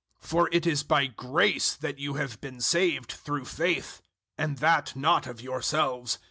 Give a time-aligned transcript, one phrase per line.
[0.23, 4.01] 002:008 For it is by grace that you have been saved through faith;
[4.35, 6.17] and that not of yourselves.